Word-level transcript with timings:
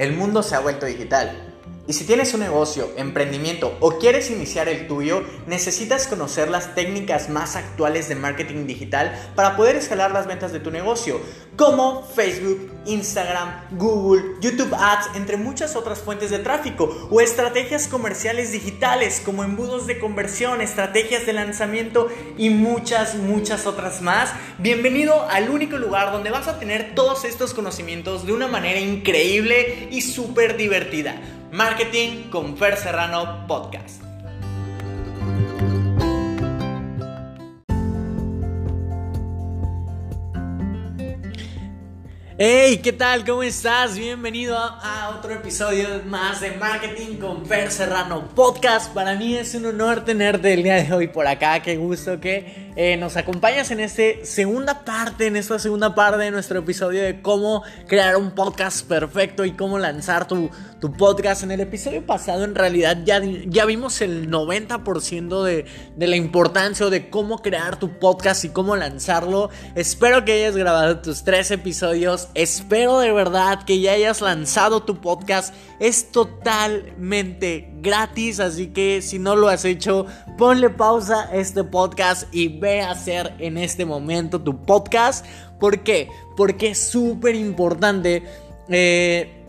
El 0.00 0.14
mundo 0.14 0.42
se 0.42 0.54
ha 0.54 0.60
vuelto 0.60 0.86
digital. 0.86 1.49
Y 1.88 1.92
si 1.94 2.04
tienes 2.04 2.34
un 2.34 2.40
negocio, 2.40 2.88
emprendimiento 2.96 3.76
o 3.80 3.98
quieres 3.98 4.30
iniciar 4.30 4.68
el 4.68 4.86
tuyo, 4.86 5.24
necesitas 5.46 6.06
conocer 6.06 6.48
las 6.48 6.74
técnicas 6.74 7.28
más 7.28 7.56
actuales 7.56 8.08
de 8.08 8.14
marketing 8.14 8.66
digital 8.66 9.32
para 9.34 9.56
poder 9.56 9.76
escalar 9.76 10.12
las 10.12 10.26
ventas 10.26 10.52
de 10.52 10.60
tu 10.60 10.70
negocio, 10.70 11.20
como 11.56 12.06
Facebook, 12.06 12.70
Instagram, 12.86 13.62
Google, 13.72 14.36
YouTube 14.40 14.72
Ads, 14.72 15.16
entre 15.16 15.36
muchas 15.36 15.74
otras 15.74 15.98
fuentes 15.98 16.30
de 16.30 16.38
tráfico, 16.38 17.08
o 17.10 17.20
estrategias 17.20 17.88
comerciales 17.88 18.52
digitales 18.52 19.20
como 19.24 19.42
embudos 19.42 19.86
de 19.86 19.98
conversión, 19.98 20.60
estrategias 20.60 21.26
de 21.26 21.32
lanzamiento 21.32 22.08
y 22.38 22.50
muchas, 22.50 23.16
muchas 23.16 23.66
otras 23.66 24.00
más. 24.00 24.32
Bienvenido 24.58 25.28
al 25.28 25.50
único 25.50 25.76
lugar 25.76 26.12
donde 26.12 26.30
vas 26.30 26.46
a 26.46 26.58
tener 26.58 26.94
todos 26.94 27.24
estos 27.24 27.52
conocimientos 27.52 28.26
de 28.26 28.32
una 28.32 28.46
manera 28.46 28.78
increíble 28.78 29.88
y 29.90 30.02
súper 30.02 30.56
divertida. 30.56 31.20
Marketing 31.70 32.30
con 32.30 32.56
Fer 32.56 32.76
Serrano 32.76 33.46
Podcast. 33.46 34.02
Hey, 42.36 42.80
¿qué 42.82 42.92
tal? 42.92 43.24
¿Cómo 43.24 43.44
estás? 43.44 43.96
Bienvenido 43.96 44.56
a, 44.58 45.14
otro 45.16 45.32
episodio 45.32 45.86
más 46.06 46.40
de 46.40 46.52
Marketing 46.52 47.18
con 47.18 47.46
Fer 47.46 47.70
Serrano 47.70 48.30
Podcast. 48.34 48.92
Para 48.92 49.14
mí 49.14 49.36
es 49.36 49.54
un 49.54 49.66
honor 49.66 50.04
tenerte 50.04 50.54
el 50.54 50.64
día 50.64 50.82
de 50.82 50.92
hoy 50.92 51.06
por 51.06 51.28
acá. 51.28 51.60
Qué 51.60 51.76
gusto 51.76 52.18
que 52.18 52.69
eh, 52.82 52.96
nos 52.96 53.18
acompañas 53.18 53.70
en 53.72 53.80
esta 53.80 54.02
segunda 54.22 54.86
parte, 54.86 55.26
en 55.26 55.36
esta 55.36 55.58
segunda 55.58 55.94
parte 55.94 56.24
de 56.24 56.30
nuestro 56.30 56.60
episodio 56.60 57.02
de 57.02 57.20
cómo 57.20 57.62
crear 57.86 58.16
un 58.16 58.30
podcast 58.30 58.88
perfecto 58.88 59.44
y 59.44 59.52
cómo 59.52 59.78
lanzar 59.78 60.26
tu, 60.26 60.48
tu 60.80 60.90
podcast. 60.94 61.42
En 61.42 61.50
el 61.50 61.60
episodio 61.60 62.06
pasado, 62.06 62.42
en 62.42 62.54
realidad, 62.54 62.96
ya, 63.04 63.20
ya 63.22 63.66
vimos 63.66 64.00
el 64.00 64.30
90% 64.30 65.42
de, 65.42 65.66
de 65.94 66.06
la 66.06 66.16
importancia 66.16 66.86
o 66.86 66.88
de 66.88 67.10
cómo 67.10 67.42
crear 67.42 67.78
tu 67.78 67.98
podcast 67.98 68.46
y 68.46 68.48
cómo 68.48 68.74
lanzarlo. 68.76 69.50
Espero 69.74 70.24
que 70.24 70.32
hayas 70.32 70.56
grabado 70.56 71.02
tus 71.02 71.22
tres 71.22 71.50
episodios 71.50 72.28
Espero 72.32 73.00
de 73.00 73.12
verdad 73.12 73.62
que 73.66 73.80
ya 73.80 73.92
hayas 73.92 74.22
lanzado 74.22 74.84
tu 74.84 75.02
podcast. 75.02 75.54
Es 75.80 76.12
totalmente 76.12 77.69
gratis, 77.82 78.40
así 78.40 78.68
que 78.68 79.02
si 79.02 79.18
no 79.18 79.36
lo 79.36 79.48
has 79.48 79.64
hecho, 79.64 80.06
ponle 80.38 80.70
pausa 80.70 81.28
a 81.30 81.36
este 81.36 81.64
podcast 81.64 82.32
y 82.32 82.48
ve 82.48 82.80
a 82.82 82.92
hacer 82.92 83.34
en 83.38 83.58
este 83.58 83.84
momento 83.84 84.40
tu 84.40 84.62
podcast. 84.62 85.24
¿Por 85.58 85.82
qué? 85.82 86.08
Porque 86.36 86.70
es 86.70 86.78
súper 86.78 87.34
importante. 87.34 88.22
Eh, 88.68 89.40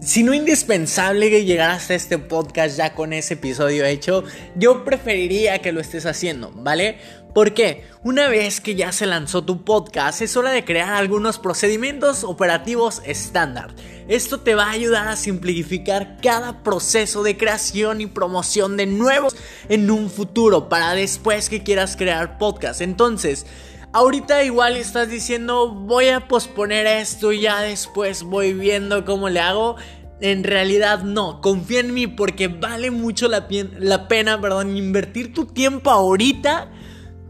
si 0.00 0.22
no 0.22 0.32
indispensable 0.32 1.28
que 1.28 1.44
llegaras 1.44 1.90
a 1.90 1.94
este 1.94 2.16
podcast 2.16 2.78
ya 2.78 2.94
con 2.94 3.12
ese 3.12 3.34
episodio 3.34 3.84
hecho, 3.84 4.24
yo 4.56 4.82
preferiría 4.82 5.58
que 5.58 5.72
lo 5.72 5.80
estés 5.80 6.06
haciendo, 6.06 6.50
¿vale? 6.54 6.96
Porque 7.34 7.84
una 8.02 8.28
vez 8.28 8.60
que 8.60 8.74
ya 8.74 8.92
se 8.92 9.06
lanzó 9.06 9.44
tu 9.44 9.64
podcast, 9.64 10.20
es 10.20 10.36
hora 10.36 10.50
de 10.50 10.64
crear 10.64 10.94
algunos 10.94 11.38
procedimientos 11.38 12.24
operativos 12.24 13.02
estándar. 13.04 13.74
Esto 14.08 14.40
te 14.40 14.56
va 14.56 14.64
a 14.64 14.70
ayudar 14.70 15.06
a 15.06 15.16
simplificar 15.16 16.16
cada 16.20 16.64
proceso 16.64 17.22
de 17.22 17.36
creación 17.36 18.00
y 18.00 18.06
promoción 18.06 18.76
de 18.76 18.86
nuevos 18.86 19.36
en 19.68 19.90
un 19.90 20.10
futuro 20.10 20.68
para 20.68 20.94
después 20.94 21.48
que 21.48 21.62
quieras 21.62 21.96
crear 21.96 22.36
podcast. 22.36 22.80
Entonces, 22.80 23.46
ahorita 23.92 24.42
igual 24.42 24.76
estás 24.76 25.08
diciendo 25.08 25.68
voy 25.68 26.08
a 26.08 26.26
posponer 26.26 26.86
esto 26.88 27.32
y 27.32 27.42
ya 27.42 27.60
después 27.60 28.24
voy 28.24 28.52
viendo 28.54 29.04
cómo 29.04 29.28
le 29.28 29.38
hago. 29.38 29.76
En 30.20 30.42
realidad 30.42 31.04
no, 31.04 31.40
confía 31.40 31.80
en 31.80 31.94
mí 31.94 32.06
porque 32.08 32.48
vale 32.48 32.90
mucho 32.90 33.28
la, 33.28 33.46
la 33.78 34.08
pena 34.08 34.40
perdón, 34.40 34.76
invertir 34.76 35.32
tu 35.32 35.46
tiempo 35.46 35.90
ahorita 35.90 36.68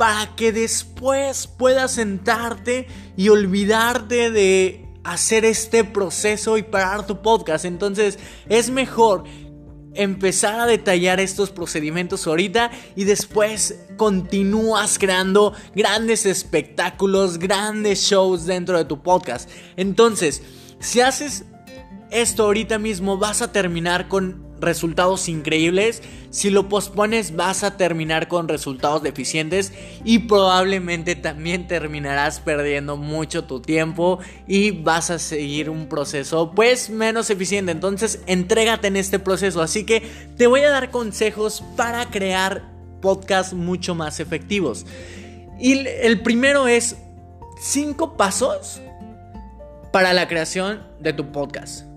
para 0.00 0.34
que 0.34 0.50
después 0.50 1.46
puedas 1.46 1.92
sentarte 1.92 2.86
y 3.18 3.28
olvidarte 3.28 4.30
de 4.30 4.88
hacer 5.04 5.44
este 5.44 5.84
proceso 5.84 6.56
y 6.56 6.62
parar 6.62 7.06
tu 7.06 7.20
podcast. 7.20 7.66
Entonces 7.66 8.18
es 8.48 8.70
mejor 8.70 9.24
empezar 9.92 10.58
a 10.58 10.64
detallar 10.64 11.20
estos 11.20 11.50
procedimientos 11.50 12.26
ahorita 12.26 12.70
y 12.96 13.04
después 13.04 13.80
continúas 13.98 14.98
creando 14.98 15.52
grandes 15.74 16.24
espectáculos, 16.24 17.38
grandes 17.38 18.00
shows 18.00 18.46
dentro 18.46 18.78
de 18.78 18.86
tu 18.86 19.02
podcast. 19.02 19.50
Entonces, 19.76 20.40
si 20.78 21.02
haces 21.02 21.44
esto 22.10 22.44
ahorita 22.44 22.78
mismo 22.78 23.18
vas 23.18 23.42
a 23.42 23.52
terminar 23.52 24.08
con 24.08 24.50
resultados 24.60 25.28
increíbles. 25.28 26.02
Si 26.30 26.50
lo 26.50 26.68
pospones 26.68 27.34
vas 27.34 27.64
a 27.64 27.76
terminar 27.76 28.28
con 28.28 28.48
resultados 28.48 29.02
deficientes 29.02 29.72
y 30.04 30.20
probablemente 30.20 31.16
también 31.16 31.66
terminarás 31.66 32.40
perdiendo 32.40 32.96
mucho 32.96 33.44
tu 33.44 33.60
tiempo 33.60 34.18
y 34.46 34.70
vas 34.70 35.10
a 35.10 35.18
seguir 35.18 35.70
un 35.70 35.88
proceso 35.88 36.52
pues 36.54 36.90
menos 36.90 37.30
eficiente. 37.30 37.72
Entonces 37.72 38.20
entrégate 38.26 38.88
en 38.88 38.96
este 38.96 39.18
proceso. 39.18 39.62
Así 39.62 39.84
que 39.84 40.02
te 40.36 40.46
voy 40.46 40.60
a 40.60 40.70
dar 40.70 40.90
consejos 40.90 41.64
para 41.76 42.10
crear 42.10 42.70
podcasts 43.00 43.54
mucho 43.54 43.94
más 43.94 44.20
efectivos. 44.20 44.86
Y 45.58 45.86
el 45.86 46.22
primero 46.22 46.68
es 46.68 46.96
5 47.60 48.16
pasos 48.16 48.80
para 49.92 50.12
la 50.12 50.28
creación 50.28 50.82
de 51.00 51.12
tu 51.12 51.32
podcast. 51.32 51.89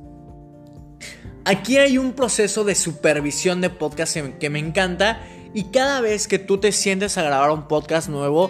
Aquí 1.46 1.78
hay 1.78 1.98
un 1.98 2.14
proceso 2.14 2.64
de 2.64 2.74
supervisión 2.74 3.60
de 3.60 3.70
podcast 3.70 4.16
que 4.40 4.50
me 4.50 4.60
encanta 4.60 5.22
y 5.54 5.66
cada 5.66 6.00
vez 6.00 6.30
que 6.30 6.40
tú 6.40 6.58
te 6.58 6.72
sientes 6.72 7.18
a 7.18 7.24
grabar 7.24 7.52
un 7.52 7.68
podcast 7.68 8.08
nuevo, 8.08 8.50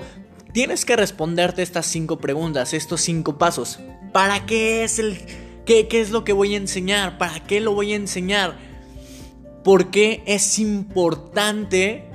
tienes 0.51 0.85
que 0.85 0.95
responderte 0.95 1.63
estas 1.63 1.87
cinco 1.87 2.19
preguntas, 2.19 2.73
estos 2.73 3.01
cinco 3.01 3.39
pasos. 3.39 3.79
¿Para 4.11 4.45
qué 4.45 4.83
es 4.83 4.99
el 4.99 5.17
qué, 5.65 5.87
qué 5.87 6.01
es 6.01 6.11
lo 6.11 6.23
que 6.23 6.33
voy 6.33 6.53
a 6.53 6.57
enseñar? 6.57 7.17
¿Para 7.17 7.39
qué 7.39 7.61
lo 7.61 7.73
voy 7.73 7.93
a 7.93 7.95
enseñar? 7.95 8.59
¿Por 9.63 9.89
qué 9.89 10.21
es 10.27 10.59
importante 10.59 12.05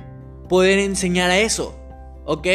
poder 0.47 0.79
enseñar 0.79 1.29
a 1.29 1.39
eso? 1.39 1.77
¿Ok? 2.23 2.47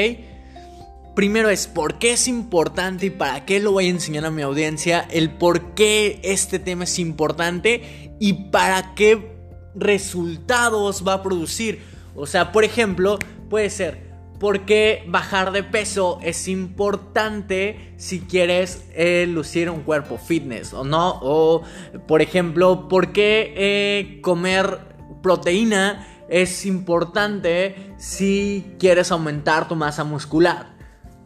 Primero 1.14 1.48
es 1.48 1.69
por 1.69 1.98
qué 1.98 2.12
es 2.12 2.26
importante 2.26 3.06
y 3.06 3.10
para 3.10 3.44
qué 3.44 3.60
lo 3.60 3.70
voy 3.70 3.86
a 3.86 3.91
enseñar 3.91 4.25
a 4.25 4.32
mi 4.32 4.42
audiencia, 4.42 5.06
el 5.10 5.30
por 5.30 5.75
qué 5.75 6.20
este 6.25 6.58
tema 6.58 6.84
es 6.84 6.98
importante 6.98 8.16
y 8.19 8.50
para 8.50 8.94
qué 8.94 9.32
resultados 9.76 11.04
va 11.06 11.14
a 11.14 11.22
producir. 11.22 11.82
O 12.16 12.26
sea, 12.26 12.50
por 12.50 12.64
ejemplo, 12.64 13.20
puede 13.48 13.70
ser 13.70 14.04
por 14.41 14.66
qué 14.66 15.04
bajar 15.06 15.53
de 15.53 15.62
peso 15.62 16.19
es 16.20 16.48
importante 16.48 17.94
si 17.97 18.20
quieres 18.20 18.84
eh, 18.94 19.26
lucir 19.28 19.70
un 19.70 19.82
cuerpo 19.82 20.19
fitness 20.19 20.72
o 20.72 20.82
no. 20.82 21.20
O, 21.22 21.62
por 22.08 22.22
ejemplo, 22.22 22.88
por 22.88 23.12
qué 23.12 23.54
eh, 23.56 24.20
comer 24.20 24.80
proteína 25.22 26.08
es 26.28 26.66
importante 26.66 27.94
si 27.98 28.74
quieres 28.80 29.12
aumentar 29.12 29.69
tu 29.69 29.76
masa 29.76 30.03
muscular. 30.03 30.73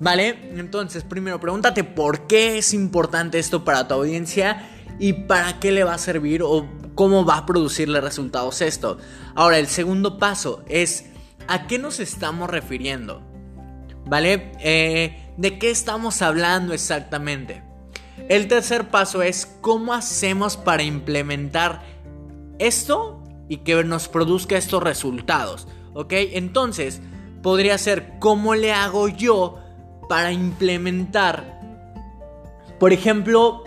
¿Vale? 0.01 0.51
Entonces, 0.57 1.03
primero 1.03 1.41
pregúntate 1.41 1.83
por 1.83 2.27
qué 2.27 2.59
es 2.59 2.73
importante 2.73 3.39
esto 3.39 3.65
para 3.65 3.89
tu 3.89 3.95
audiencia 3.95 4.69
y 4.99 5.13
para 5.13 5.59
qué 5.59 5.73
le 5.73 5.85
va 5.85 5.95
a 5.95 5.99
servir 5.99 6.43
o 6.43 6.69
cómo 6.95 7.25
va 7.25 7.39
a 7.39 7.47
producirle 7.47 8.01
resultados 8.01 8.61
esto. 8.61 8.99
Ahora, 9.35 9.59
el 9.59 9.67
segundo 9.67 10.19
paso 10.19 10.63
es 10.69 11.07
a 11.49 11.67
qué 11.67 11.79
nos 11.79 11.99
estamos 12.01 12.49
refiriendo. 12.49 13.23
¿Vale? 14.07 14.53
Eh, 14.61 15.33
¿De 15.37 15.59
qué 15.59 15.71
estamos 15.71 16.23
hablando 16.23 16.73
exactamente? 16.73 17.63
El 18.29 18.49
tercer 18.49 18.89
paso 18.89 19.23
es 19.23 19.47
cómo 19.61 19.95
hacemos 19.95 20.57
para 20.57 20.83
implementar 20.83 21.83
esto 22.59 23.23
y 23.49 23.59
que 23.59 23.83
nos 23.85 24.09
produzca 24.09 24.57
estos 24.57 24.83
resultados. 24.83 25.69
¿Ok? 25.95 26.13
Entonces, 26.13 27.01
podría 27.43 27.79
ser 27.79 28.19
cómo 28.19 28.55
le 28.55 28.73
hago 28.73 29.09
yo 29.09 29.59
para 30.09 30.33
implementar, 30.33 31.61
por 32.79 32.93
ejemplo, 32.93 33.65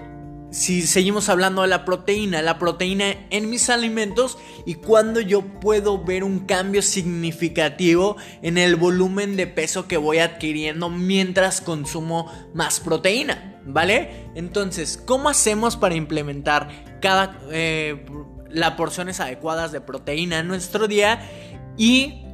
si 0.52 0.82
seguimos 0.82 1.30
hablando 1.30 1.62
de 1.62 1.70
la 1.70 1.86
proteína, 1.86 2.42
la 2.42 2.60
proteína 2.60 3.16
en 3.30 3.50
mis 3.50 3.70
alimentos 3.70 4.38
y 4.66 4.76
cuando 4.76 5.22
yo 5.22 5.42
puedo 5.42 6.04
ver 6.04 6.26
un 6.26 6.40
cambio 6.40 6.82
significativo 6.82 8.18
en 8.42 8.58
el 8.58 8.76
volumen 8.76 9.38
de 9.38 9.48
peso 9.48 9.88
que 9.88 9.96
voy 9.96 10.20
adquiriendo 10.20 10.90
mientras 10.90 11.62
consumo 11.62 12.30
más 12.54 12.82
proteína, 12.82 13.62
¿vale? 13.66 14.30
Entonces, 14.36 14.98
¿cómo 14.98 15.30
hacemos 15.30 15.78
para 15.78 15.96
implementar 15.96 17.00
cada 17.02 17.40
eh, 17.50 18.06
las 18.50 18.72
porciones 18.72 19.22
adecuadas 19.22 19.72
de 19.72 19.80
proteína 19.80 20.40
en 20.40 20.50
nuestro 20.50 20.90
día 20.90 21.30
y 21.78 22.26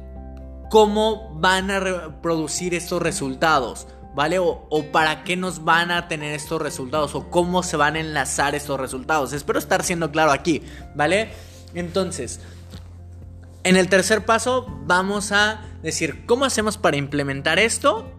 cómo 0.70 1.36
van 1.38 1.70
a 1.70 2.20
producir 2.20 2.74
estos 2.74 3.00
resultados? 3.00 3.86
¿Vale? 4.18 4.40
O, 4.40 4.84
para 4.90 5.22
qué 5.22 5.36
nos 5.36 5.62
van 5.62 5.92
a 5.92 6.08
tener 6.08 6.34
estos 6.34 6.60
resultados 6.60 7.14
o 7.14 7.30
cómo 7.30 7.62
se 7.62 7.76
van 7.76 7.94
a 7.94 8.00
enlazar 8.00 8.56
estos 8.56 8.80
resultados. 8.80 9.32
Espero 9.32 9.60
estar 9.60 9.84
siendo 9.84 10.10
claro 10.10 10.32
aquí, 10.32 10.60
¿vale? 10.96 11.30
Entonces, 11.72 12.40
en 13.62 13.76
el 13.76 13.88
tercer 13.88 14.24
paso 14.24 14.66
vamos 14.86 15.30
a 15.30 15.60
decir 15.84 16.26
cómo 16.26 16.44
hacemos 16.44 16.78
para 16.78 16.96
implementar 16.96 17.60
esto 17.60 18.10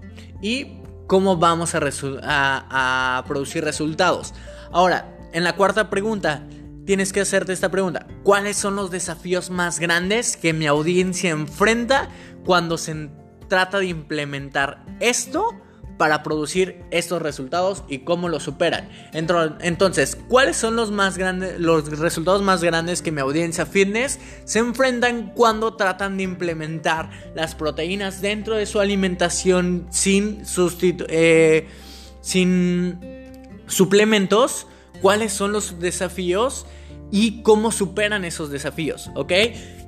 y 0.42 0.78
cómo 1.06 1.36
vamos 1.36 1.76
a, 1.76 1.82
a, 2.22 3.24
producir 3.28 3.66
resultados. 3.66 4.34
Ahora, 4.72 5.18
en 5.34 5.44
la 5.44 5.58
cuarta 5.58 5.90
pregunta, 5.90 6.48
tienes 6.86 7.12
que 7.12 7.20
hacerte 7.20 7.52
esta 7.52 7.72
pregunta. 7.72 8.08
¿Cuáles 8.24 8.56
son 8.56 8.78
los 8.78 8.90
desafíos 8.90 9.50
más 9.50 9.80
grandes 9.80 10.38
que 10.38 10.54
mi 10.54 10.66
audiencia 10.66 11.32
enfrenta 11.32 12.08
cuando 12.46 12.78
se 12.78 13.10
trata 13.50 13.80
de 13.80 13.88
implementar 13.88 14.86
esto? 15.02 15.60
Para 16.00 16.24
producir 16.24 16.82
estos 16.92 17.22
resultados 17.22 17.84
y 17.90 18.00
cómo 18.00 18.30
los 18.30 18.44
superan. 18.44 18.88
Entonces, 19.12 20.18
¿cuáles 20.30 20.56
son 20.56 20.78
los 20.78 20.92
más 20.92 21.18
grandes 21.18 21.60
los 21.60 22.00
resultados 22.00 22.42
más 22.42 22.64
grandes 22.64 23.02
que 23.02 23.12
mi 23.12 23.20
audiencia 23.20 23.66
fitness 23.66 24.18
se 24.46 24.60
enfrentan 24.60 25.34
cuando 25.36 25.76
tratan 25.76 26.16
de 26.16 26.24
implementar 26.24 27.10
las 27.36 27.54
proteínas 27.54 28.22
dentro 28.22 28.56
de 28.56 28.66
su 28.66 28.80
alimentación 28.80 29.88
sin 29.90 30.44
eh, 31.10 31.68
sin 32.22 33.00
suplementos? 33.68 34.68
¿Cuáles 35.02 35.34
son 35.34 35.52
los 35.52 35.82
desafíos 35.82 36.66
y 37.12 37.42
cómo 37.44 37.74
superan 37.74 38.24
esos 38.24 38.50
desafíos? 38.50 39.12
¿Ok? 39.16 39.34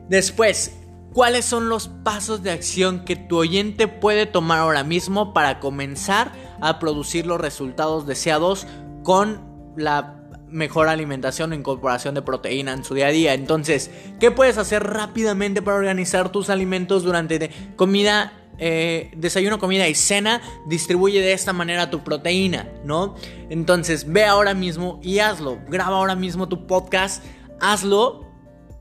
Después, 0.09 0.73
¿Cuáles 1.13 1.43
son 1.43 1.67
los 1.67 1.89
pasos 1.89 2.41
de 2.41 2.51
acción 2.51 3.03
que 3.03 3.17
tu 3.17 3.37
oyente 3.37 3.89
puede 3.89 4.25
tomar 4.25 4.59
ahora 4.59 4.85
mismo 4.85 5.33
para 5.33 5.59
comenzar 5.59 6.31
a 6.61 6.79
producir 6.79 7.25
los 7.25 7.41
resultados 7.41 8.07
deseados 8.07 8.65
con 9.03 9.73
la 9.75 10.21
mejor 10.47 10.87
alimentación 10.87 11.51
o 11.51 11.55
incorporación 11.55 12.15
de 12.15 12.21
proteína 12.21 12.71
en 12.71 12.85
su 12.85 12.93
día 12.93 13.07
a 13.07 13.11
día? 13.11 13.33
Entonces, 13.33 13.91
¿qué 14.21 14.31
puedes 14.31 14.57
hacer 14.57 14.83
rápidamente 14.83 15.61
para 15.61 15.75
organizar 15.75 16.31
tus 16.31 16.49
alimentos 16.49 17.03
durante 17.03 17.51
comida? 17.75 18.33
Eh, 18.63 19.09
desayuno, 19.17 19.57
comida 19.57 19.87
y 19.87 19.95
cena, 19.95 20.39
distribuye 20.67 21.19
de 21.19 21.33
esta 21.33 21.51
manera 21.51 21.89
tu 21.89 22.03
proteína, 22.03 22.69
¿no? 22.85 23.15
Entonces 23.49 24.05
ve 24.11 24.25
ahora 24.25 24.53
mismo 24.53 24.99
y 25.01 25.17
hazlo. 25.17 25.57
Graba 25.67 25.97
ahora 25.97 26.15
mismo 26.15 26.47
tu 26.47 26.67
podcast, 26.67 27.23
hazlo 27.59 28.31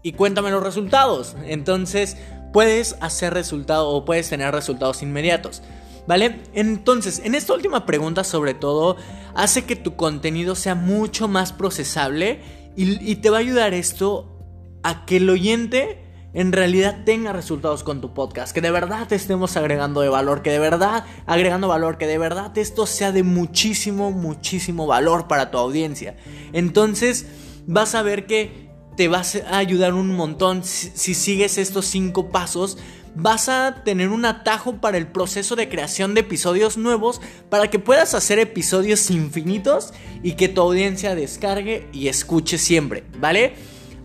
y 0.03 0.13
cuéntame 0.13 0.51
los 0.51 0.63
resultados. 0.63 1.37
Entonces 1.45 2.17
puedes 2.53 2.97
hacer 3.01 3.35
resultados 3.35 3.87
o 3.89 4.05
puedes 4.05 4.29
tener 4.29 4.53
resultados 4.55 5.03
inmediatos. 5.03 5.63
¿Vale? 6.07 6.41
Entonces, 6.55 7.21
en 7.25 7.35
esta 7.35 7.53
última 7.53 7.87
pregunta 7.87 8.25
sobre 8.25 8.55
todo, 8.55 8.97
hace 9.35 9.65
que 9.65 9.77
tu 9.77 9.97
contenido 9.97 10.55
sea 10.55 10.75
mucho 10.75 11.29
más 11.29 11.53
procesable 11.53 12.41
y, 12.77 13.17
te 13.17 13.31
va 13.31 13.37
a 13.37 13.41
ayudar 13.41 13.75
esto 13.75 14.39
a 14.83 15.05
que 15.05 15.19
el 15.19 15.29
oyente 15.29 16.03
en 16.33 16.53
realidad 16.53 17.05
tenga 17.05 17.33
resultados 17.33 17.83
con 17.83 18.01
tu 18.01 18.15
podcast, 18.15 18.55
que 18.55 18.61
de 18.61 18.71
verdad 18.71 19.07
te 19.09 19.17
estemos 19.17 19.57
agregando 19.57 20.01
de 20.01 20.09
valor, 20.09 20.43
que 20.43 20.51
de 20.51 20.61
verdad 20.61 21.05
agregando 21.27 21.69
valor, 21.69 21.99
que 21.99 22.07
de 22.07 22.19
verdad 22.19 22.57
esto 22.57 22.87
sea 22.87 23.13
de 23.13 23.23
muchísimo, 23.23 24.11
muchísimo 24.11 24.87
valor 24.87 25.29
para 25.29 25.51
tu 25.51 25.59
audiencia. 25.59 26.17
Entonces, 26.53 27.27
vas 27.67 27.95
a 27.95 28.03
ver 28.03 28.27
que 28.27 28.70
te 28.97 29.09
vas 29.09 29.37
a 29.37 29.59
ayudar 29.59 29.95
un 29.95 30.15
montón. 30.15 30.65
Si, 30.65 31.15
sigues 31.15 31.59
estos 31.59 31.87
cinco 31.87 32.31
pasos, 32.31 32.79
vas 33.15 33.49
a 33.49 33.83
tener 33.85 34.09
un 34.11 34.25
atajo 34.25 34.77
para 34.77 34.99
el 34.99 35.07
proceso 35.07 35.57
de 35.57 35.69
creación 35.69 36.15
de 36.15 36.21
episodios 36.21 36.77
nuevos 36.77 37.21
para 37.49 37.69
que 37.69 37.79
puedas 37.79 38.15
hacer 38.15 38.39
episodios 38.39 39.11
infinitos 39.11 39.93
y 40.23 40.33
que 40.33 40.49
tu 40.49 40.61
audiencia 40.61 41.15
descargue 41.15 41.89
y 41.93 42.09
escuche 42.09 42.59
siempre, 42.59 43.05
¿vale? 43.19 43.55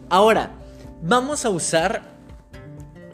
Ahora, 0.09 0.55
vamos 1.01 1.45
a 1.45 1.49
usar 1.49 2.15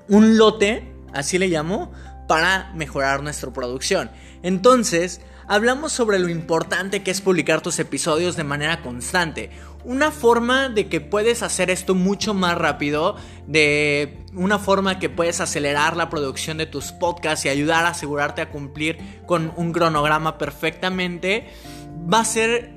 un 0.07 0.37
lote, 0.37 0.93
así 1.13 1.37
le 1.37 1.47
llamo, 1.47 1.91
para 2.27 2.71
mejorar 2.75 3.23
nuestra 3.23 3.51
producción. 3.51 4.11
Entonces, 4.43 5.21
hablamos 5.51 5.91
sobre 5.91 6.17
lo 6.17 6.29
importante 6.29 7.03
que 7.03 7.11
es 7.11 7.19
publicar 7.19 7.59
tus 7.59 7.77
episodios 7.79 8.37
de 8.37 8.45
manera 8.45 8.81
constante. 8.81 9.49
Una 9.83 10.09
forma 10.09 10.69
de 10.69 10.87
que 10.87 11.01
puedes 11.01 11.43
hacer 11.43 11.69
esto 11.69 11.93
mucho 11.93 12.33
más 12.33 12.57
rápido, 12.57 13.17
de 13.47 14.23
una 14.33 14.59
forma 14.59 14.97
que 14.97 15.09
puedes 15.09 15.41
acelerar 15.41 15.97
la 15.97 16.09
producción 16.09 16.57
de 16.57 16.67
tus 16.67 16.93
podcasts 16.93 17.43
y 17.43 17.49
ayudar 17.49 17.85
a 17.85 17.89
asegurarte 17.89 18.41
a 18.41 18.49
cumplir 18.49 18.97
con 19.25 19.51
un 19.57 19.73
cronograma 19.73 20.37
perfectamente, 20.37 21.49
va 22.11 22.21
a 22.21 22.25
ser 22.25 22.71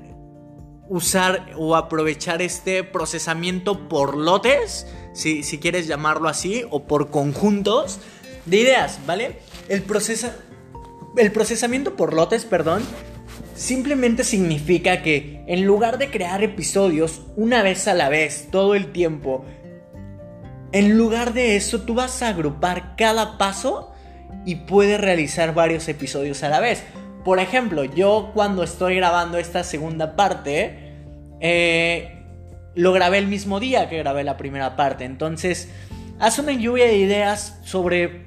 usar 0.89 1.53
o 1.55 1.77
aprovechar 1.77 2.41
este 2.41 2.83
procesamiento 2.83 3.87
por 3.87 4.17
lotes, 4.17 4.85
si, 5.13 5.43
quieres 5.59 5.87
llamarlo 5.87 6.27
así, 6.27 6.65
o 6.69 6.83
por 6.83 7.09
conjuntos 7.09 8.01
de 8.45 8.57
ideas, 8.57 8.99
¿vale? 9.07 9.39
El, 9.69 9.81
procesa, 9.83 10.35
el 11.17 11.31
procesamiento 11.31 11.95
por 11.95 12.13
lotes, 12.13 12.45
perdón, 12.45 12.83
simplemente 13.55 14.23
significa 14.23 15.01
que 15.01 15.43
en 15.47 15.65
lugar 15.65 15.97
de 15.97 16.09
crear 16.09 16.43
episodios 16.43 17.21
una 17.35 17.63
vez 17.63 17.87
a 17.87 17.93
la 17.93 18.09
vez, 18.09 18.49
todo 18.51 18.75
el 18.75 18.91
tiempo, 18.91 19.45
en 20.71 20.97
lugar 20.97 21.33
de 21.33 21.55
eso 21.55 21.81
tú 21.81 21.93
vas 21.93 22.21
a 22.21 22.29
agrupar 22.29 22.95
cada 22.97 23.37
paso 23.37 23.93
y 24.45 24.55
puedes 24.55 24.99
realizar 24.99 25.53
varios 25.53 25.87
episodios 25.87 26.43
a 26.43 26.49
la 26.49 26.59
vez. 26.59 26.83
Por 27.23 27.39
ejemplo, 27.39 27.83
yo 27.85 28.31
cuando 28.33 28.61
estoy 28.61 28.95
grabando 28.97 29.37
esta 29.37 29.63
segunda 29.63 30.15
parte, 30.15 30.93
eh, 31.39 32.23
lo 32.75 32.91
grabé 32.91 33.17
el 33.17 33.27
mismo 33.27 33.59
día 33.59 33.89
que 33.89 33.97
grabé 33.97 34.23
la 34.23 34.37
primera 34.37 34.75
parte. 34.75 35.05
Entonces, 35.05 35.69
haz 36.19 36.39
una 36.39 36.51
lluvia 36.51 36.85
de 36.85 36.97
ideas 36.97 37.59
sobre 37.63 38.25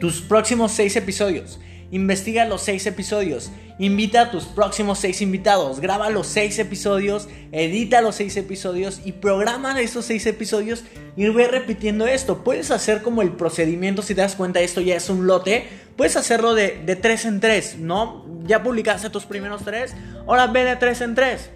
tus 0.00 0.22
próximos 0.22 0.72
seis 0.72 0.96
episodios. 0.96 1.60
Investiga 1.92 2.46
los 2.46 2.62
seis 2.62 2.86
episodios. 2.86 3.52
Invita 3.78 4.22
a 4.22 4.30
tus 4.30 4.44
próximos 4.44 4.98
seis 4.98 5.20
invitados. 5.20 5.78
Graba 5.78 6.08
los 6.08 6.26
seis 6.26 6.58
episodios. 6.58 7.28
Edita 7.52 8.00
los 8.00 8.14
seis 8.14 8.34
episodios. 8.38 9.02
Y 9.04 9.12
programa 9.12 9.78
esos 9.78 10.06
seis 10.06 10.24
episodios. 10.24 10.84
Y 11.16 11.28
ve 11.28 11.48
repitiendo 11.48 12.06
esto. 12.06 12.44
Puedes 12.44 12.70
hacer 12.70 13.02
como 13.02 13.20
el 13.20 13.32
procedimiento. 13.32 14.00
Si 14.00 14.14
te 14.14 14.22
das 14.22 14.36
cuenta, 14.36 14.60
esto 14.60 14.80
ya 14.80 14.96
es 14.96 15.10
un 15.10 15.26
lote. 15.26 15.68
Puedes 15.94 16.16
hacerlo 16.16 16.54
de, 16.54 16.82
de 16.82 16.96
tres 16.96 17.26
en 17.26 17.40
tres. 17.40 17.76
¿No? 17.78 18.24
Ya 18.46 18.62
publicaste 18.62 19.10
tus 19.10 19.26
primeros 19.26 19.62
tres. 19.62 19.94
Ahora 20.26 20.46
ve 20.46 20.64
de 20.64 20.76
tres 20.76 21.02
en 21.02 21.14
tres. 21.14 21.50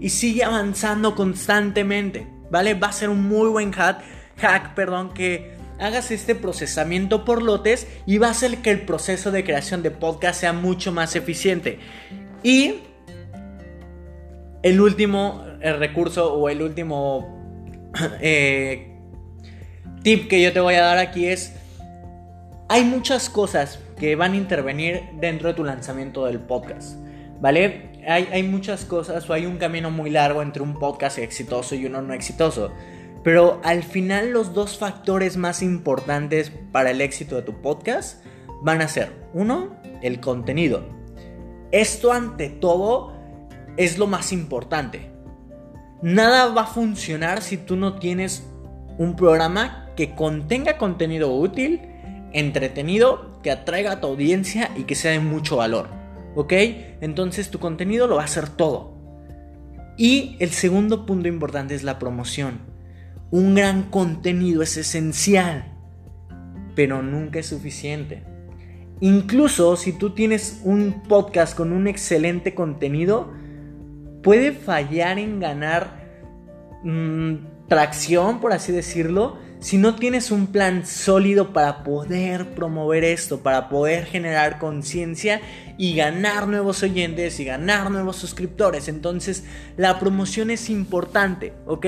Y 0.00 0.08
sigue 0.10 0.42
avanzando 0.42 1.14
constantemente. 1.14 2.26
¿Vale? 2.50 2.74
Va 2.74 2.88
a 2.88 2.92
ser 2.92 3.08
un 3.08 3.22
muy 3.22 3.48
buen 3.50 3.70
hack. 3.70 4.02
Hack, 4.38 4.74
perdón, 4.74 5.14
que 5.14 5.55
hagas 5.78 6.10
este 6.10 6.34
procesamiento 6.34 7.24
por 7.24 7.42
lotes 7.42 7.86
y 8.06 8.18
va 8.18 8.28
a 8.28 8.30
hacer 8.30 8.58
que 8.58 8.70
el 8.70 8.82
proceso 8.82 9.30
de 9.30 9.44
creación 9.44 9.82
de 9.82 9.90
podcast 9.90 10.40
sea 10.40 10.52
mucho 10.52 10.92
más 10.92 11.16
eficiente. 11.16 11.78
Y 12.42 12.80
el 14.62 14.80
último 14.80 15.44
recurso 15.60 16.34
o 16.34 16.48
el 16.48 16.62
último 16.62 17.90
eh, 18.20 18.96
tip 20.02 20.28
que 20.28 20.42
yo 20.42 20.52
te 20.52 20.60
voy 20.60 20.74
a 20.74 20.82
dar 20.82 20.98
aquí 20.98 21.26
es, 21.26 21.54
hay 22.68 22.84
muchas 22.84 23.30
cosas 23.30 23.78
que 23.98 24.16
van 24.16 24.32
a 24.32 24.36
intervenir 24.36 25.02
dentro 25.20 25.48
de 25.48 25.54
tu 25.54 25.64
lanzamiento 25.64 26.26
del 26.26 26.40
podcast, 26.40 26.96
¿vale? 27.40 27.92
Hay 28.06 28.44
muchas 28.44 28.84
cosas 28.84 29.28
o 29.28 29.32
hay 29.32 29.46
un 29.46 29.56
camino 29.56 29.90
muy 29.90 30.10
largo 30.10 30.40
entre 30.40 30.62
un 30.62 30.78
podcast 30.78 31.18
exitoso 31.18 31.74
y 31.74 31.86
uno 31.86 32.02
no 32.02 32.14
exitoso. 32.14 32.70
Pero 33.26 33.60
al 33.64 33.82
final 33.82 34.30
los 34.30 34.54
dos 34.54 34.78
factores 34.78 35.36
más 35.36 35.60
importantes 35.60 36.52
para 36.70 36.92
el 36.92 37.00
éxito 37.00 37.34
de 37.34 37.42
tu 37.42 37.60
podcast 37.60 38.24
van 38.62 38.80
a 38.80 38.86
ser, 38.86 39.10
uno, 39.34 39.74
el 40.00 40.20
contenido. 40.20 40.84
Esto 41.72 42.12
ante 42.12 42.50
todo 42.50 43.14
es 43.76 43.98
lo 43.98 44.06
más 44.06 44.30
importante. 44.30 45.10
Nada 46.02 46.54
va 46.54 46.62
a 46.62 46.66
funcionar 46.68 47.42
si 47.42 47.56
tú 47.56 47.74
no 47.74 47.98
tienes 47.98 48.46
un 48.96 49.16
programa 49.16 49.90
que 49.96 50.14
contenga 50.14 50.78
contenido 50.78 51.34
útil, 51.34 51.80
entretenido, 52.32 53.40
que 53.42 53.50
atraiga 53.50 53.90
a 53.90 54.00
tu 54.00 54.06
audiencia 54.06 54.70
y 54.76 54.84
que 54.84 54.94
sea 54.94 55.10
de 55.10 55.18
mucho 55.18 55.56
valor. 55.56 55.88
¿Ok? 56.36 56.52
Entonces 57.00 57.50
tu 57.50 57.58
contenido 57.58 58.06
lo 58.06 58.14
va 58.14 58.22
a 58.22 58.26
hacer 58.26 58.48
todo. 58.50 58.94
Y 59.96 60.36
el 60.38 60.50
segundo 60.50 61.06
punto 61.06 61.26
importante 61.26 61.74
es 61.74 61.82
la 61.82 61.98
promoción. 61.98 62.60
Un 63.30 63.54
gran 63.54 63.84
contenido 63.84 64.62
es 64.62 64.76
esencial, 64.76 65.72
pero 66.74 67.02
nunca 67.02 67.40
es 67.40 67.46
suficiente. 67.46 68.22
Incluso 69.00 69.76
si 69.76 69.92
tú 69.92 70.10
tienes 70.10 70.60
un 70.64 71.02
podcast 71.06 71.56
con 71.56 71.72
un 71.72 71.86
excelente 71.86 72.54
contenido, 72.54 73.32
puede 74.22 74.52
fallar 74.52 75.18
en 75.18 75.38
ganar 75.40 76.08
mm, 76.82 77.66
tracción, 77.68 78.40
por 78.40 78.52
así 78.52 78.72
decirlo, 78.72 79.38
si 79.58 79.78
no 79.78 79.96
tienes 79.96 80.30
un 80.30 80.46
plan 80.48 80.86
sólido 80.86 81.52
para 81.52 81.82
poder 81.82 82.54
promover 82.54 83.04
esto, 83.04 83.40
para 83.40 83.68
poder 83.68 84.04
generar 84.04 84.58
conciencia 84.58 85.40
y 85.78 85.96
ganar 85.96 86.46
nuevos 86.46 86.82
oyentes 86.82 87.40
y 87.40 87.44
ganar 87.44 87.90
nuevos 87.90 88.16
suscriptores, 88.16 88.88
entonces 88.88 89.44
la 89.76 89.98
promoción 89.98 90.50
es 90.50 90.70
importante, 90.70 91.52
¿ok? 91.66 91.86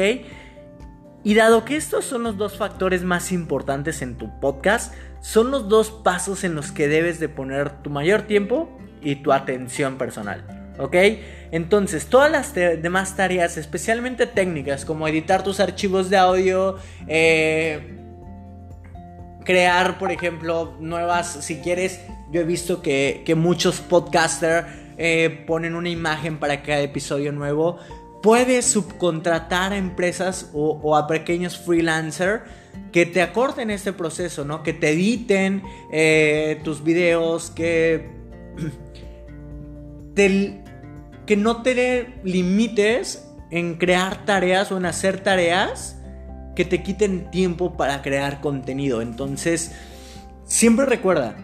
Y 1.24 1.34
dado 1.34 1.64
que 1.64 1.76
estos 1.76 2.04
son 2.04 2.22
los 2.22 2.36
dos 2.36 2.56
factores 2.56 3.02
más 3.02 3.32
importantes 3.32 4.02
en 4.02 4.16
tu 4.16 4.38
podcast, 4.40 4.94
son 5.20 5.50
los 5.50 5.68
dos 5.68 5.90
pasos 5.90 6.44
en 6.44 6.54
los 6.54 6.72
que 6.72 6.88
debes 6.88 7.18
de 7.20 7.28
poner 7.28 7.82
tu 7.82 7.90
mayor 7.90 8.22
tiempo 8.22 8.70
y 9.02 9.16
tu 9.16 9.32
atención 9.32 9.98
personal. 9.98 10.58
¿ok? 10.78 10.96
Entonces, 11.50 12.06
todas 12.06 12.30
las 12.30 12.54
demás 12.54 13.16
tareas, 13.16 13.56
especialmente 13.56 14.26
técnicas, 14.26 14.84
como 14.84 15.08
editar 15.08 15.42
tus 15.42 15.60
archivos 15.60 16.10
de 16.10 16.16
audio, 16.16 16.76
eh, 17.06 17.96
crear, 19.44 19.98
por 19.98 20.12
ejemplo, 20.12 20.76
nuevas, 20.78 21.44
si 21.44 21.56
quieres, 21.60 22.00
yo 22.30 22.40
he 22.40 22.44
visto 22.44 22.82
que, 22.82 23.24
muchos 23.36 23.80
podcasters 23.80 24.66
eh, 24.98 25.44
ponen 25.46 25.74
una 25.74 25.88
imagen 25.88 26.38
para 26.38 26.62
cada 26.62 26.80
episodio 26.80 27.32
nuevo. 27.32 27.78
Puedes 28.22 28.66
subcontratar 28.66 29.72
a 29.72 29.76
empresas 29.76 30.50
o, 30.52 30.96
a 30.96 31.06
pequeños 31.06 31.58
freelancers 31.58 32.42
que 32.92 33.06
te 33.06 33.22
acorten 33.22 33.70
este 33.70 33.92
proceso, 33.92 34.44
¿no? 34.44 34.62
Que 34.62 34.72
te 34.72 34.90
editen 34.90 35.62
eh, 35.92 36.60
tus 36.64 36.82
videos, 36.82 37.50
que 37.50 38.10
que 41.26 41.36
no 41.36 41.62
te 41.62 42.20
limites 42.24 43.24
en 43.50 43.76
crear 43.76 44.24
tareas 44.24 44.72
o 44.72 44.76
en 44.78 44.86
hacer 44.86 45.20
tareas 45.20 45.96
que 46.56 46.64
te 46.64 46.82
quiten 46.82 47.30
tiempo 47.30 47.76
para 47.76 48.02
crear 48.02 48.40
contenido. 48.40 49.00
Entonces, 49.00 49.72
siempre 50.44 50.86
recuerda, 50.86 51.36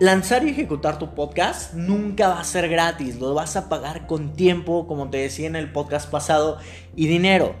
lanzar 0.00 0.44
y 0.44 0.50
ejecutar 0.50 0.98
tu 0.98 1.14
podcast 1.14 1.74
nunca 1.74 2.28
va 2.28 2.40
a 2.40 2.44
ser 2.44 2.68
gratis, 2.68 3.18
lo 3.18 3.34
vas 3.34 3.56
a 3.56 3.68
pagar 3.68 4.06
con 4.06 4.34
tiempo, 4.34 4.86
como 4.86 5.10
te 5.10 5.18
decía 5.18 5.46
en 5.46 5.56
el 5.56 5.72
podcast 5.72 6.10
pasado, 6.10 6.58
y 6.94 7.06
dinero. 7.06 7.54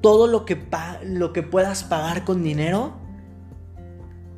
Todo 0.00 0.26
lo 0.26 0.44
que, 0.44 0.58
lo 1.02 1.32
que 1.32 1.42
puedas 1.42 1.84
pagar 1.84 2.24
con 2.24 2.42
dinero 2.42 2.92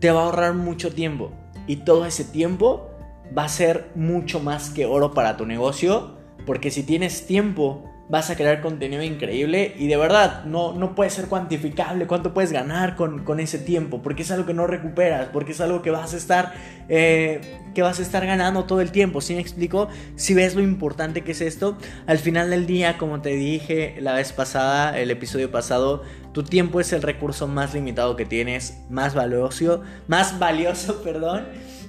te 0.01 0.11
va 0.11 0.23
a 0.23 0.25
ahorrar 0.27 0.55
mucho 0.55 0.93
tiempo. 0.93 1.33
Y 1.67 1.77
todo 1.77 2.07
ese 2.07 2.25
tiempo 2.25 2.89
va 3.37 3.45
a 3.45 3.49
ser 3.49 3.91
mucho 3.97 4.39
más 4.39 4.71
que 4.71 4.87
oro 4.87 5.13
para 5.13 5.37
tu 5.37 5.47
negocio, 5.47 6.17
porque 6.47 6.71
si 6.71 6.85
tienes 6.85 7.27
tiempo 7.27 7.91
vas 8.09 8.31
a 8.31 8.37
crear 8.37 8.61
contenido 8.61 9.03
increíble 9.03 9.75
y 9.79 9.89
de 9.89 9.97
verdad 9.97 10.45
no, 10.45 10.73
no 10.73 10.95
puede 10.95 11.11
ser 11.11 11.27
cuantificable 11.27 12.07
cuánto 12.07 12.33
puedes 12.33 12.53
ganar 12.53 12.95
con, 12.95 13.41
ese 13.41 13.59
tiempo, 13.59 14.01
porque 14.01 14.23
es 14.23 14.31
algo 14.31 14.47
que 14.47 14.55
no 14.55 14.67
recuperas, 14.67 15.29
porque 15.33 15.53
es 15.53 15.61
algo 15.61 15.83
que 15.83 15.91
vas 15.91 16.15
a 16.15 16.17
estar, 16.17 16.55
eh, 16.89 17.41
que 17.75 17.83
vas 17.83 17.99
a 17.99 18.03
estar 18.03 18.25
ganando 18.25 18.65
todo 18.65 18.81
el 18.81 18.93
tiempo. 18.93 19.21
Si 19.21 19.35
me 19.35 19.41
explico, 19.41 19.89
si 20.15 20.35
ves 20.35 20.55
lo 20.55 20.63
importante 20.63 21.23
que 21.23 21.33
es 21.33 21.41
esto, 21.41 21.77
al 22.07 22.19
final 22.19 22.51
del 22.51 22.67
día, 22.67 22.97
como 22.97 23.21
te 23.21 23.31
dije 23.31 23.97
la 24.01 24.15
vez 24.15 24.33
pasada, 24.33 24.99
el 24.99 25.11
episodio 25.11 25.51
pasado, 25.51 26.03
tu 26.33 26.45
tiempo 26.45 26.81
es 26.81 26.93
el 26.93 27.03
recurso 27.03 27.49
más 27.49 27.75
limitado 27.75 28.17
que 28.17 28.25
tienes, 28.25 28.79
más 28.89 29.15
valioso, 29.15 29.83
más 30.07 30.39
valioso, 30.39 31.03
perdón, 31.05 31.47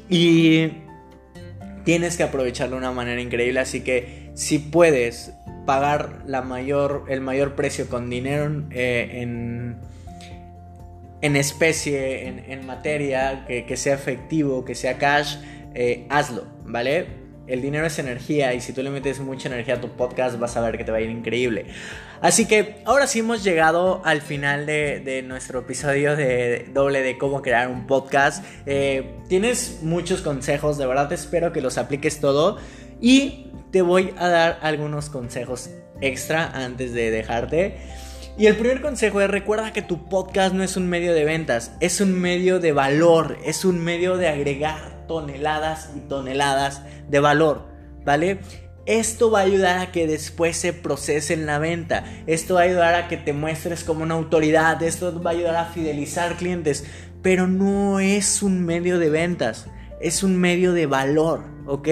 y 0.10 0.70
tienes 1.86 2.18
que 2.18 2.24
aprovecharlo 2.24 2.76
de 2.76 2.80
una 2.80 2.92
manera 2.92 3.22
increíble. 3.22 3.60
Así 3.60 3.82
que 3.82 4.32
si 4.34 4.60
puedes 4.60 5.37
pagar 5.68 6.24
la 6.26 6.42
mayor, 6.42 7.06
el 7.10 7.22
mayor 7.22 7.54
precio 7.54 7.88
con 7.88 8.10
dinero 8.10 8.64
eh, 8.72 9.22
en, 9.22 9.78
en 11.22 11.36
especie, 11.36 12.28
en, 12.48 12.66
materia, 12.66 13.46
que, 13.46 13.78
sea 13.78 13.94
efectivo, 13.94 14.66
que 14.66 14.74
sea 14.74 14.98
cash, 14.98 15.36
eh, 15.76 16.08
hazlo, 16.10 16.46
¿vale? 16.66 17.28
El 17.48 17.62
dinero 17.62 17.86
es 17.86 18.00
energía 18.00 18.54
y 18.54 18.62
si 18.62 18.74
tú 18.74 18.82
le 18.82 18.90
metes 18.90 19.20
mucha 19.20 19.50
energía 19.50 19.76
a 19.76 19.82
tu 19.82 19.90
podcast 19.90 20.40
vas 20.40 20.58
a 20.58 20.62
ver 20.62 20.78
que 20.78 20.86
te 20.86 20.92
va 20.92 20.98
a 20.98 21.02
ir 21.02 21.10
increíble. 21.10 21.66
Así 22.22 22.46
que 22.46 22.82
ahora 22.86 23.06
sí 23.06 23.20
hemos 23.20 23.44
llegado 23.44 24.02
al 24.06 24.22
final 24.22 24.66
de, 24.66 25.24
nuestro 25.28 25.60
episodio 25.60 26.16
de 26.16 26.68
doble 26.74 27.02
de 27.02 27.18
cómo 27.18 27.42
crear 27.42 27.68
un 27.68 27.88
podcast. 27.88 28.44
Eh, 28.66 29.16
tienes 29.28 29.80
muchos 29.82 30.22
consejos, 30.22 30.78
de 30.78 30.88
verdad 30.88 31.12
espero 31.12 31.52
que 31.52 31.62
los 31.62 31.78
apliques 31.78 32.20
todo 32.20 32.58
y 33.02 33.52
te 33.72 33.82
voy 33.82 34.14
a 34.18 34.28
dar 34.28 34.60
algunos 34.62 35.10
consejos 35.10 35.70
extra 36.02 36.50
antes 36.54 36.94
de 36.94 37.12
dejarte. 37.12 37.78
Y 38.38 38.46
el 38.46 38.56
primer 38.56 38.82
consejo 38.82 39.20
es 39.22 39.30
recuerda 39.30 39.74
que 39.74 39.82
tu 39.82 40.08
podcast 40.10 40.54
no 40.54 40.64
es 40.64 40.78
un 40.78 40.88
medio 40.88 41.14
de 41.14 41.26
ventas, 41.26 41.72
es 41.80 42.02
un 42.02 42.20
medio 42.20 42.60
de 42.60 42.72
valor, 42.72 43.38
es 43.44 43.66
un 43.66 43.84
medio 43.84 44.18
de 44.18 44.28
agregar 44.28 45.08
toneladas 45.08 45.90
y 45.96 46.02
toneladas 46.02 46.84
de 47.10 47.20
valor, 47.20 47.66
¿vale? 48.06 48.40
Esto 48.86 49.32
va 49.32 49.40
a 49.40 49.44
ayudar 49.44 49.80
a 49.80 49.92
que 49.92 50.08
después 50.08 50.56
se 50.56 50.72
procese 50.72 51.34
en 51.34 51.46
la 51.46 51.60
venta. 51.60 52.06
Esto 52.26 52.54
va 52.54 52.62
a 52.62 52.64
ayudar 52.64 52.96
a 52.96 53.08
que 53.10 53.18
te 53.18 53.34
muestres 53.34 53.84
como 53.84 54.04
una 54.04 54.14
autoridad. 54.14 54.82
Esto 54.82 55.22
va 55.22 55.32
a 55.32 55.34
ayudar 55.34 55.58
a 55.58 55.66
fidelizar 55.66 56.38
clientes. 56.38 56.86
Pero 57.22 57.48
no 57.48 58.00
es 58.00 58.42
un 58.42 58.66
medio 58.66 58.98
de 58.98 59.10
ventas. 59.10 59.68
Es 60.02 60.24
un 60.24 60.38
medio 60.38 60.74
de 60.74 60.86
valor. 60.86 61.44
¿Ok? 61.66 61.88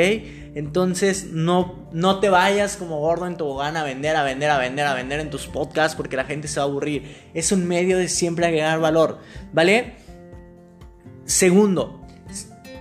Entonces 0.56 1.32
no, 1.32 1.90
no 1.92 2.22
te 2.22 2.30
vayas 2.30 2.78
como 2.78 3.00
gordo 3.00 3.28
en 3.28 3.36
tobogán 3.36 3.76
a 3.76 3.84
vender, 3.84 4.16
a 4.16 4.24
vender, 4.24 4.50
a 4.50 4.58
vender, 4.58 4.86
a 4.86 4.94
vender 4.94 5.20
en 5.20 5.30
tus 5.30 5.48
podcasts 5.48 5.98
porque 5.98 6.16
la 6.16 6.24
gente 6.24 6.48
se 6.48 6.62
va 6.62 6.66
a 6.66 6.70
aburrir. 6.70 7.30
Es 7.34 7.52
un 7.52 7.68
medio 7.68 7.98
de 7.98 8.08
siempre 8.08 8.46
agregar 8.46 8.80
valor. 8.80 9.20
¿Vale? 9.52 9.96
Segundo, 11.26 12.06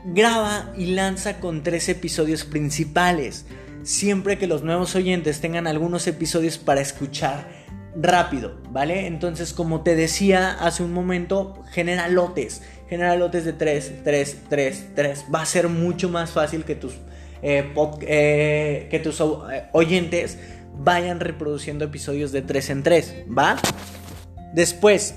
graba 0.04 0.72
y 0.76 0.94
lanza 0.94 1.40
con 1.40 1.62
tres 1.62 1.88
episodios 1.88 2.44
principales. 2.44 3.46
Siempre 3.82 4.38
que 4.38 4.46
los 4.46 4.62
nuevos 4.62 4.94
oyentes 4.94 5.40
tengan 5.40 5.66
algunos 5.66 6.06
episodios 6.06 6.58
para 6.58 6.80
escuchar 6.80 7.48
rápido, 7.96 8.60
¿vale? 8.70 9.06
Entonces, 9.06 9.52
como 9.52 9.82
te 9.82 9.96
decía 9.96 10.52
hace 10.52 10.82
un 10.82 10.92
momento, 10.92 11.62
genera 11.70 12.08
lotes. 12.08 12.62
Genera 12.94 13.16
lotes 13.16 13.44
de 13.44 13.52
3, 13.52 14.04
3, 14.04 14.36
3, 14.48 14.84
3. 14.94 15.24
Va 15.34 15.42
a 15.42 15.46
ser 15.46 15.68
mucho 15.68 16.08
más 16.08 16.30
fácil 16.30 16.64
que 16.64 16.76
tus, 16.76 16.92
eh, 17.42 17.72
eh, 18.02 18.86
que 18.88 19.00
tus 19.00 19.18
eh, 19.20 19.64
oyentes 19.72 20.38
vayan 20.78 21.18
reproduciendo 21.18 21.86
episodios 21.86 22.30
de 22.30 22.42
3 22.42 22.70
en 22.70 22.82
3, 22.84 23.14
¿va? 23.36 23.56
Después, 24.52 25.16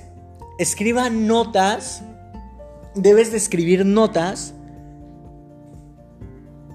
escriba 0.57 1.11
notas. 1.11 2.01
Debes 2.95 3.29
de 3.29 3.37
escribir 3.37 3.85
notas 3.85 4.55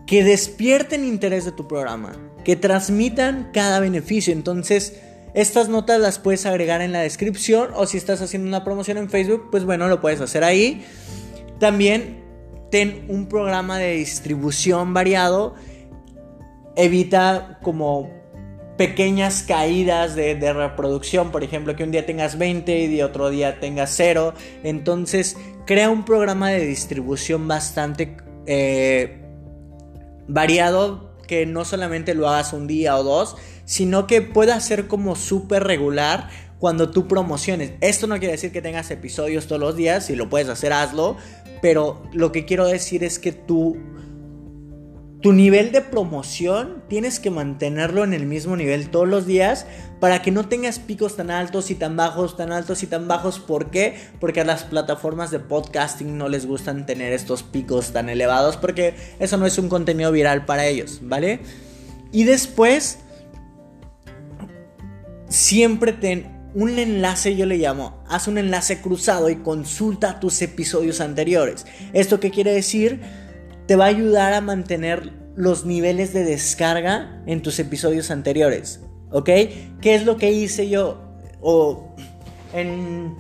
que 0.06 0.23
despierten 0.23 1.04
interés 1.04 1.44
de 1.44 1.50
tu 1.50 1.66
programa, 1.66 2.12
que 2.44 2.54
transmitan 2.54 3.50
cada 3.52 3.80
beneficio. 3.80 4.32
Entonces, 4.32 5.00
estas 5.35 5.69
notas 5.69 6.01
las 6.01 6.19
puedes 6.19 6.45
agregar 6.47 6.83
en 6.83 6.93
la 6.93 7.01
descripción 7.01 7.71
o 7.75 7.87
si 7.87 7.97
estás 7.97 8.21
haciendo 8.21 8.49
una 8.49 8.65
promoción 8.65 8.99
en 8.99 9.09
Facebook, 9.09 9.49
pues 9.51 9.65
bueno, 9.65 9.89
lo 9.89 10.01
puedes 10.01 10.21
hacer 10.21 10.45
ahí. 10.45 10.85
También 11.59 12.23
ten 12.71 13.07
un 13.09 13.29
programa 13.29 13.79
de 13.79 13.95
distribución 13.95 14.93
variado. 14.93 15.55
Evita 16.77 17.59
como 17.62 18.11
pequeñas 18.77 19.43
caídas 19.43 20.15
de, 20.15 20.53
reproducción, 20.53 21.31
por 21.31 21.45
ejemplo, 21.45 21.77
que 21.77 21.85
un 21.85 21.93
día 21.93 22.05
tengas 22.05 22.37
20 22.39 22.79
y 22.79 22.97
de 22.97 23.05
otro 23.05 23.31
día 23.31 23.61
tengas 23.61 23.93
0. 23.97 24.35
Entonces, 24.65 25.37
crea 25.67 25.91
un 25.91 26.05
programa 26.05 26.51
de 26.51 26.67
distribución 26.67 27.47
bastante 27.47 28.17
eh, 28.47 29.21
variado 30.27 31.12
que 31.27 31.47
no 31.47 31.65
solamente 31.65 32.15
lo 32.15 32.29
hagas 32.29 32.53
un 32.53 32.67
día 32.67 32.97
o 32.97 33.03
dos, 33.03 33.37
sino 33.73 34.07
que 34.07 34.21
pueda 34.21 34.61
ser 34.61 34.87
como 34.87 35.17
súper 35.17 35.64
regular 35.64 36.29
cuando 36.59 36.91
tú 36.91 37.09
promociones. 37.09 37.73
Esto 37.81 38.07
no 38.07 38.19
quiere 38.19 38.33
decir 38.33 38.52
que 38.52 38.61
tengas 38.61 38.91
episodios 38.91 39.47
todos 39.47 39.62
los 39.62 39.76
días, 39.76 40.05
si 40.05 40.14
lo 40.14 40.29
puedes 40.29 40.50
hacer, 40.50 40.75
hazlo, 40.75 41.17
pero 41.62 42.02
lo 42.12 42.33
que 42.33 42.45
quiero 42.45 42.67
decir 42.67 43.02
es 43.02 43.19
que 43.19 43.33
tú 43.33 43.79
tu 45.23 45.33
nivel 45.33 45.73
de 45.73 45.81
promoción 45.81 46.83
tienes 46.87 47.19
que 47.19 47.31
mantenerlo 47.31 48.05
en 48.05 48.12
el 48.12 48.26
mismo 48.26 48.57
nivel 48.57 48.91
todos 48.91 49.09
los 49.09 49.25
días 49.25 49.64
para 50.00 50.21
que 50.21 50.31
no 50.33 50.49
tengas 50.49 50.79
picos 50.79 51.17
tan 51.17 51.31
altos 51.31 51.71
y 51.71 51.75
tan 51.75 51.97
bajos, 51.97 52.37
tan 52.37 52.52
altos 52.52 52.83
y 52.83 52.87
tan 52.88 53.09
bajos. 53.09 53.38
¿Por 53.38 53.71
qué? 53.71 53.95
Porque 54.21 54.43
a 54.43 54.45
las 54.45 54.64
plataformas 54.64 55.31
de 55.31 55.38
podcasting 55.38 56.19
no 56.19 56.29
les 56.29 56.45
gustan 56.45 56.85
tener 56.85 57.14
estos 57.14 57.43
picos 57.43 57.95
tan 57.95 58.11
elevados 58.11 58.59
porque 58.59 58.97
eso 59.19 59.38
no 59.38 59.47
es 59.47 59.57
un 59.57 59.71
contenido 59.71 60.12
viral 60.12 60.45
para 60.45 60.67
ellos, 60.67 60.99
¿vale? 61.00 61.41
Y 62.11 62.25
después, 62.25 62.99
siempre 65.33 65.93
ten 65.93 66.41
un 66.55 66.79
enlace, 66.79 67.35
yo 67.35 67.47
le 67.47 67.57
llamo, 67.57 68.05
haz 68.09 68.29
un 68.29 68.39
enlace 68.39 68.81
cruzado 68.81 69.31
y 69.31 69.37
consulta 69.37 70.21
tus 70.21 70.41
episodios 70.43 71.01
anteriores. 71.01 71.67
¿Esto 71.93 72.21
qué 72.21 72.31
quiere 72.31 72.53
decir? 72.53 73.01
te 73.67 73.77
va 73.77 73.87
a 73.87 73.89
ayudar 73.89 74.33
a 74.33 74.41
mantener 74.41 75.12
los 75.35 75.65
niveles 75.65 76.12
de 76.12 76.25
descarga 76.25 77.23
en 77.27 77.43
tus 77.43 77.59
episodios 77.59 78.11
anteriores. 78.11 78.81
¿Ok? 79.11 79.27
¿Qué 79.81 79.95
es 79.95 80.05
lo 80.05 80.17
que 80.17 80.33
hice 80.33 80.69
yo? 80.69 81.01
O 81.41 81.95
en, 82.53 83.17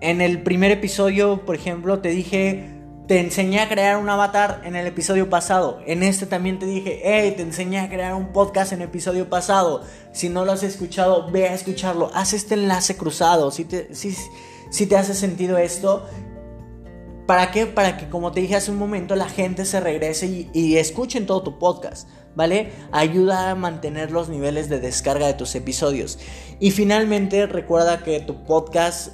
en 0.00 0.20
el 0.20 0.42
primer 0.42 0.70
episodio, 0.70 1.44
por 1.44 1.54
ejemplo, 1.54 2.00
te 2.00 2.10
dije, 2.10 2.71
te 3.12 3.20
enseñé 3.20 3.60
a 3.60 3.68
crear 3.68 3.98
un 3.98 4.08
avatar 4.08 4.62
en 4.64 4.74
el 4.74 4.86
episodio 4.86 5.28
pasado. 5.28 5.80
En 5.84 6.02
este 6.02 6.24
también 6.24 6.58
te 6.58 6.64
dije, 6.64 7.02
hey, 7.04 7.34
te 7.36 7.42
enseñé 7.42 7.78
a 7.78 7.90
crear 7.90 8.14
un 8.14 8.32
podcast 8.32 8.72
en 8.72 8.80
el 8.80 8.88
episodio 8.88 9.28
pasado. 9.28 9.82
Si 10.12 10.30
no 10.30 10.46
lo 10.46 10.52
has 10.52 10.62
escuchado, 10.62 11.30
ve 11.30 11.46
a 11.46 11.52
escucharlo. 11.52 12.10
Haz 12.14 12.32
este 12.32 12.54
enlace 12.54 12.96
cruzado. 12.96 13.50
Si 13.50 13.66
te, 13.66 13.94
si, 13.94 14.16
si 14.70 14.86
te 14.86 14.96
hace 14.96 15.12
sentido 15.12 15.58
esto, 15.58 16.06
¿Para 17.26 17.50
qué? 17.50 17.66
Para 17.66 17.98
que, 17.98 18.08
como 18.08 18.32
te 18.32 18.40
dije 18.40 18.56
hace 18.56 18.70
un 18.70 18.78
momento, 18.78 19.14
la 19.14 19.28
gente 19.28 19.66
se 19.66 19.78
regrese 19.78 20.26
y, 20.26 20.50
y 20.54 20.78
escuchen 20.78 21.24
todo 21.24 21.42
tu 21.42 21.58
podcast, 21.58 22.08
¿vale? 22.34 22.72
Ayuda 22.90 23.50
a 23.50 23.54
mantener 23.54 24.10
los 24.10 24.28
niveles 24.28 24.68
de 24.68 24.80
descarga 24.80 25.26
de 25.28 25.34
tus 25.34 25.54
episodios. 25.54 26.18
Y 26.60 26.72
finalmente, 26.72 27.46
recuerda 27.46 28.02
que 28.02 28.20
tu 28.20 28.44
podcast, 28.44 29.12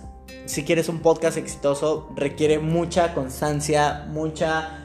si 0.49 0.65
quieres 0.65 0.89
un 0.89 1.01
podcast 1.01 1.37
exitoso, 1.37 2.09
requiere 2.17 2.59
mucha 2.59 3.13
constancia, 3.13 4.07
mucha 4.09 4.83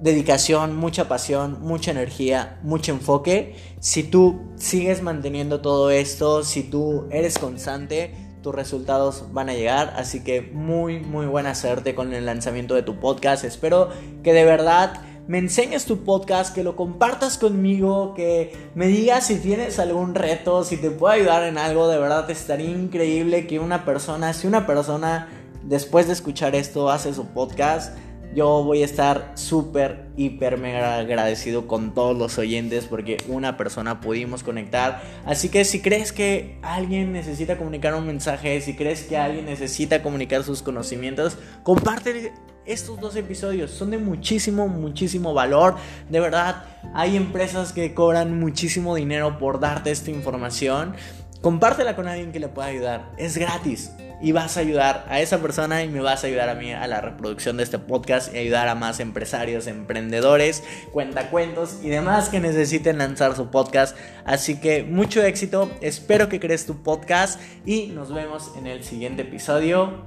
dedicación, 0.00 0.76
mucha 0.76 1.08
pasión, 1.08 1.58
mucha 1.60 1.90
energía, 1.90 2.60
mucho 2.62 2.92
enfoque. 2.92 3.56
Si 3.80 4.04
tú 4.04 4.52
sigues 4.54 5.02
manteniendo 5.02 5.60
todo 5.60 5.90
esto, 5.90 6.44
si 6.44 6.62
tú 6.62 7.08
eres 7.10 7.36
constante, 7.36 8.14
tus 8.42 8.54
resultados 8.54 9.24
van 9.32 9.48
a 9.48 9.54
llegar. 9.54 9.92
Así 9.96 10.22
que 10.22 10.42
muy, 10.42 11.00
muy 11.00 11.26
buena 11.26 11.56
suerte 11.56 11.96
con 11.96 12.14
el 12.14 12.24
lanzamiento 12.24 12.76
de 12.76 12.82
tu 12.82 13.00
podcast. 13.00 13.42
Espero 13.42 13.90
que 14.22 14.32
de 14.32 14.44
verdad 14.44 15.02
me 15.26 15.38
enseñes 15.38 15.86
tu 15.86 16.04
podcast, 16.04 16.54
que 16.54 16.62
lo 16.62 16.76
compartas 16.76 17.38
conmigo, 17.38 18.12
que 18.14 18.52
me 18.74 18.88
digas 18.88 19.26
si 19.26 19.36
tienes 19.36 19.78
algún 19.78 20.14
reto, 20.14 20.64
si 20.64 20.76
te 20.76 20.90
puedo 20.90 21.12
ayudar 21.14 21.44
en 21.44 21.56
algo. 21.56 21.88
De 21.88 21.98
verdad 21.98 22.30
estaría 22.30 22.70
increíble 22.70 23.46
que 23.46 23.58
una 23.58 23.84
persona, 23.84 24.32
si 24.34 24.46
una 24.46 24.66
persona 24.66 25.28
después 25.62 26.06
de 26.06 26.12
escuchar 26.12 26.54
esto 26.54 26.90
hace 26.90 27.14
su 27.14 27.26
podcast, 27.26 27.96
yo 28.34 28.64
voy 28.64 28.82
a 28.82 28.84
estar 28.84 29.32
súper, 29.34 30.06
hiper, 30.16 30.58
mega 30.58 30.98
agradecido 30.98 31.66
con 31.66 31.94
todos 31.94 32.16
los 32.16 32.38
oyentes 32.38 32.86
porque 32.86 33.18
una 33.28 33.56
persona 33.56 34.00
pudimos 34.00 34.42
conectar. 34.42 35.02
Así 35.24 35.48
que 35.48 35.64
si 35.64 35.80
crees 35.80 36.12
que 36.12 36.58
alguien 36.62 37.12
necesita 37.12 37.56
comunicar 37.56 37.94
un 37.94 38.06
mensaje, 38.06 38.60
si 38.60 38.74
crees 38.74 39.02
que 39.02 39.16
alguien 39.16 39.46
necesita 39.46 40.02
comunicar 40.02 40.42
sus 40.42 40.62
conocimientos, 40.62 41.38
comparte 41.62 42.32
estos 42.66 42.98
dos 43.00 43.16
episodios. 43.16 43.70
Son 43.70 43.90
de 43.90 43.98
muchísimo, 43.98 44.68
muchísimo 44.68 45.34
valor. 45.34 45.76
De 46.08 46.20
verdad, 46.20 46.64
hay 46.94 47.16
empresas 47.16 47.72
que 47.72 47.94
cobran 47.94 48.38
muchísimo 48.38 48.94
dinero 48.94 49.38
por 49.38 49.60
darte 49.60 49.90
esta 49.90 50.10
información. 50.10 50.94
Compártela 51.44 51.94
con 51.94 52.08
alguien 52.08 52.32
que 52.32 52.40
le 52.40 52.48
pueda 52.48 52.68
ayudar. 52.68 53.10
Es 53.18 53.36
gratis 53.36 53.90
y 54.22 54.32
vas 54.32 54.56
a 54.56 54.60
ayudar 54.60 55.04
a 55.10 55.20
esa 55.20 55.42
persona 55.42 55.84
y 55.84 55.90
me 55.90 56.00
vas 56.00 56.24
a 56.24 56.26
ayudar 56.26 56.48
a 56.48 56.54
mí 56.54 56.72
a 56.72 56.86
la 56.86 57.02
reproducción 57.02 57.58
de 57.58 57.64
este 57.64 57.78
podcast 57.78 58.34
y 58.34 58.38
ayudar 58.38 58.66
a 58.66 58.74
más 58.74 58.98
empresarios, 58.98 59.66
emprendedores, 59.66 60.64
cuentacuentos 60.90 61.80
y 61.82 61.90
demás 61.90 62.30
que 62.30 62.40
necesiten 62.40 62.96
lanzar 62.96 63.36
su 63.36 63.50
podcast. 63.50 63.94
Así 64.24 64.58
que 64.58 64.84
mucho 64.84 65.22
éxito, 65.22 65.70
espero 65.82 66.30
que 66.30 66.40
crees 66.40 66.64
tu 66.64 66.82
podcast 66.82 67.38
y 67.66 67.88
nos 67.88 68.10
vemos 68.10 68.52
en 68.56 68.66
el 68.66 68.82
siguiente 68.82 69.20
episodio. 69.20 70.02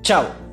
Chao. 0.00 0.51